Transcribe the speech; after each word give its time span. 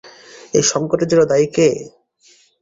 এই 0.53 0.63
সঙ্কটের 0.71 1.09
জন্য 1.11 1.23
দায়ী 1.31 1.47
কে? 1.55 1.67